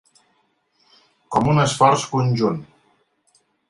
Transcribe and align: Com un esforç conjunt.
Com 1.37 1.53
un 1.53 1.63
esforç 1.67 2.09
conjunt. 2.17 2.61